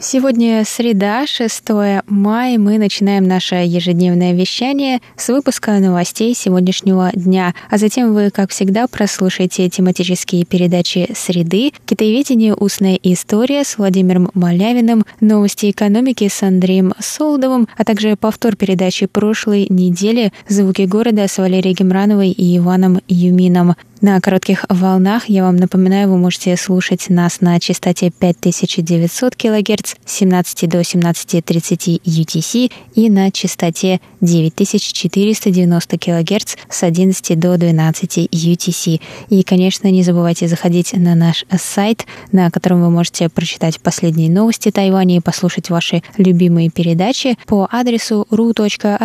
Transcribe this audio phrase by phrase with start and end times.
[0.00, 1.70] Сегодня среда, 6
[2.06, 2.56] мая.
[2.56, 7.52] Мы начинаем наше ежедневное вещание с выпуска новостей сегодняшнего дня.
[7.68, 12.54] А затем вы, как всегда, прослушаете тематические передачи «Среды», «Китаеведение.
[12.54, 19.66] Устная история» с Владимиром Малявиным, «Новости экономики» с Андреем Солдовым, а также повтор передачи прошлой
[19.68, 23.74] недели «Звуки города» с Валерией Гемрановой и Иваном Юмином.
[24.00, 30.12] На коротких волнах, я вам напоминаю, вы можете слушать нас на частоте 5900 кГц с
[30.12, 39.00] 17 до 17.30 UTC и на частоте 9490 кГц с 11 до 12 UTC.
[39.30, 44.70] И, конечно, не забывайте заходить на наш сайт, на котором вы можете прочитать последние новости
[44.70, 48.98] Тайваня и послушать ваши любимые передачи по адресу ru.rti.org.tw.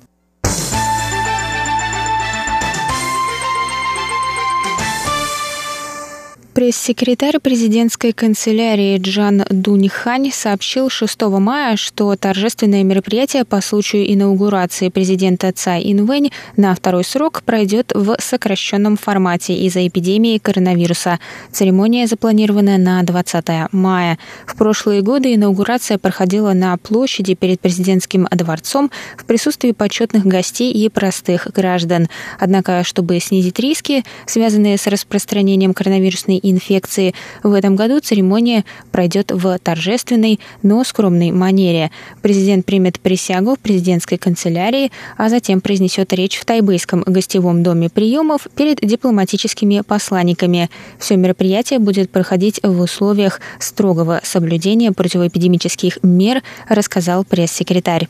[6.55, 15.51] Пресс-секретарь президентской канцелярии Джан Дуньхань сообщил 6 мая, что торжественное мероприятие по случаю инаугурации президента
[15.51, 21.19] Цай Инвэнь на второй срок пройдет в сокращенном формате из-за эпидемии коронавируса.
[21.51, 24.17] Церемония запланирована на 20 мая.
[24.47, 30.87] В прошлые годы инаугурация проходила на площади перед президентским дворцом в присутствии почетных гостей и
[30.87, 32.07] простых граждан.
[32.39, 37.13] Однако, чтобы снизить риски, связанные с распространением коронавирусной инфекции.
[37.43, 41.91] В этом году церемония пройдет в торжественной, но скромной манере.
[42.21, 48.47] Президент примет присягу в президентской канцелярии, а затем произнесет речь в тайбэйском гостевом доме приемов
[48.55, 50.69] перед дипломатическими посланниками.
[50.99, 58.07] Все мероприятие будет проходить в условиях строгого соблюдения противоэпидемических мер, рассказал пресс-секретарь.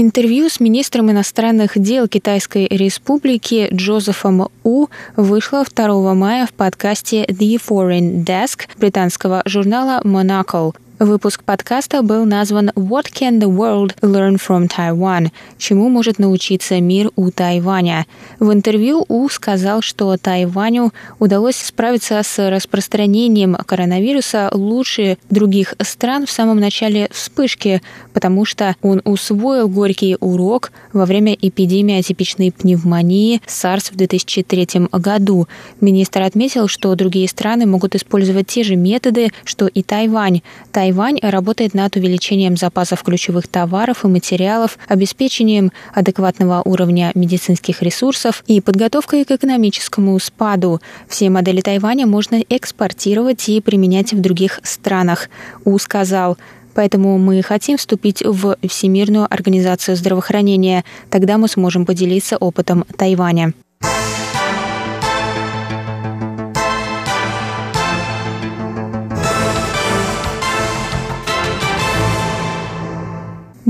[0.00, 4.86] Интервью с министром иностранных дел Китайской Республики Джозефом У
[5.16, 10.72] вышло 2 мая в подкасте The Foreign Desk британского журнала Monocle.
[10.98, 17.12] Выпуск подкаста был назван «What can the world learn from Taiwan?» Чему может научиться мир
[17.14, 18.06] у Тайваня?
[18.40, 26.32] В интервью У сказал, что Тайваню удалось справиться с распространением коронавируса лучше других стран в
[26.32, 27.80] самом начале вспышки,
[28.12, 35.46] потому что он усвоил горький урок во время эпидемии атипичной пневмонии SARS в 2003 году.
[35.80, 40.42] Министр отметил, что другие страны могут использовать те же методы, что и Тайвань.
[40.72, 40.87] Тайвань
[41.22, 49.24] работает над увеличением запасов ключевых товаров и материалов, обеспечением адекватного уровня медицинских ресурсов и подготовкой
[49.24, 50.80] к экономическому спаду.
[51.08, 55.28] Все модели Тайваня можно экспортировать и применять в других странах.
[55.64, 56.36] У сказал,
[56.74, 60.84] Поэтому мы хотим вступить в Всемирную организацию здравоохранения.
[61.10, 63.52] Тогда мы сможем поделиться опытом Тайваня.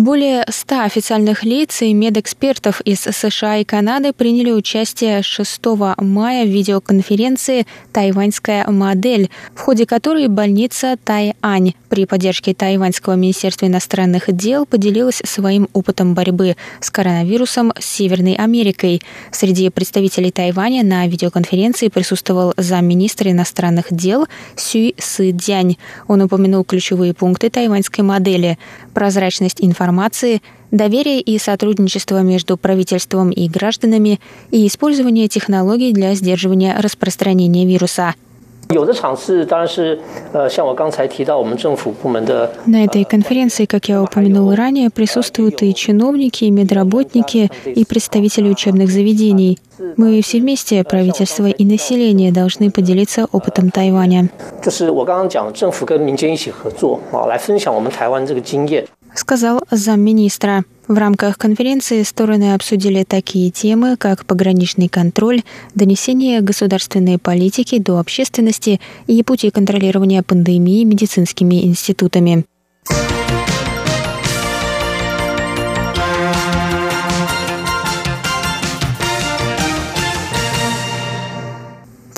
[0.09, 5.61] Более 100 официальных лиц и медэкспертов из США и Канады приняли участие 6
[5.99, 14.35] мая в видеоконференции «Тайваньская модель», в ходе которой больница Тайань при поддержке Тайваньского министерства иностранных
[14.35, 19.03] дел поделилась своим опытом борьбы с коронавирусом с Северной Америкой.
[19.31, 24.27] Среди представителей Тайваня на видеоконференции присутствовал замминистра иностранных дел
[24.57, 25.77] Сюй Сы Дянь.
[26.07, 28.59] Он упомянул ключевые пункты тайваньской модели–
[28.95, 36.79] прозрачность информации, информации, доверие и сотрудничество между правительством и гражданами и использование технологий для сдерживания
[36.81, 38.15] распространения вируса.
[42.67, 48.91] На этой конференции, как я упомянул ранее, присутствуют и чиновники, и медработники, и представители учебных
[48.91, 49.59] заведений.
[49.97, 54.29] Мы все вместе, правительство и население, должны поделиться опытом Тайваня.
[59.19, 60.65] Сказал замминистра.
[60.87, 65.43] В рамках конференции стороны обсудили такие темы, как пограничный контроль,
[65.75, 72.47] донесение государственной политики до общественности и пути контролирования пандемии медицинскими институтами.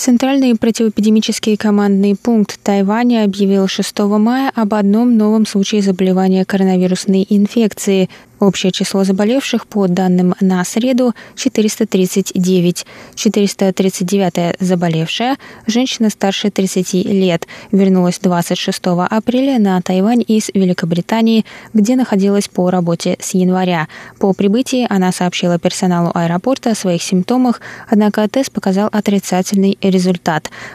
[0.01, 8.09] Центральный противоэпидемический командный пункт Тайваня объявил 6 мая об одном новом случае заболевания коронавирусной инфекции.
[8.39, 12.87] Общее число заболевших по данным на среду 439.
[13.15, 15.37] 439 заболевшая,
[15.67, 18.81] женщина старше 30 лет, вернулась 26
[19.11, 21.45] апреля на Тайвань из Великобритании,
[21.75, 23.89] где находилась по работе с января.
[24.19, 27.61] По прибытии она сообщила персоналу аэропорта о своих симптомах,
[27.91, 29.90] однако тест показал отрицательный результат.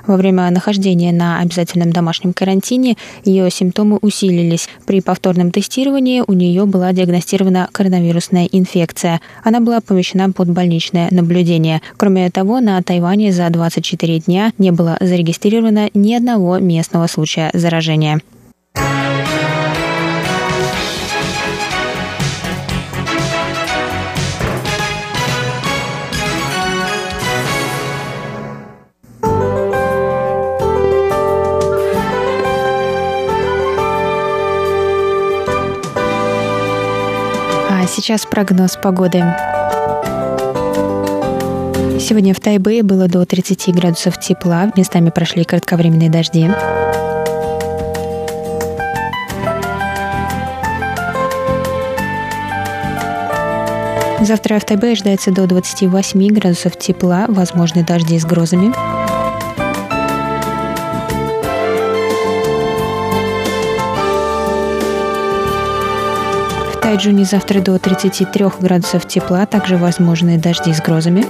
[0.08, 4.68] Во время нахождения на обязательном домашнем карантине ее симптомы усилились.
[4.86, 9.22] При повторном тестировании у нее была диагностирована коронавирусная инфекция.
[9.44, 11.82] Она была помещена под больничное наблюдение.
[11.98, 18.22] Кроме того, на Тайване за 24 дня не было зарегистрировано ни одного местного случая заражения.
[37.96, 39.24] Сейчас прогноз погоды.
[41.98, 46.50] Сегодня в Тайбэе было до 30 градусов тепла, местами прошли кратковременные дожди.
[54.22, 58.74] Завтра в Тайбэе ожидается до 28 градусов тепла, возможны дожди с грозами.
[66.96, 71.26] Тайджуне завтра до 33 градусов тепла, также возможны дожди с грозами.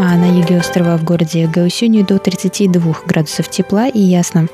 [0.00, 4.48] А на юге острова в городе Гаусюни до 32 градусов тепла и ясно.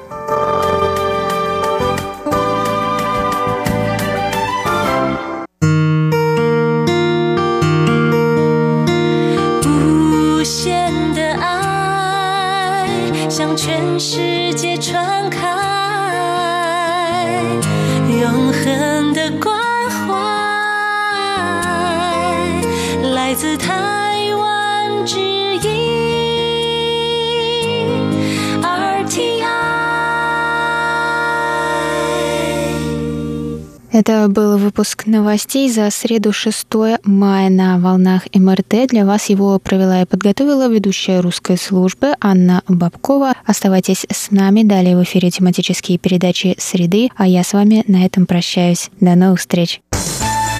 [33.90, 36.66] Это был выпуск новостей за среду 6
[37.02, 38.86] мая на волнах МРТ.
[38.90, 43.32] Для вас его провела и подготовила ведущая русской службы Анна Бабкова.
[43.44, 44.62] Оставайтесь с нами.
[44.62, 48.90] Далее в эфире тематические передачи «Среды», а я с вами на этом прощаюсь.
[49.00, 49.80] До новых встреч.